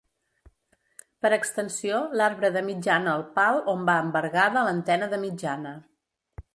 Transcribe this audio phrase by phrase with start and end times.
[1.25, 5.81] Per extensió l’arbre de mitjana el pal on va envergada l'antena de mitjana.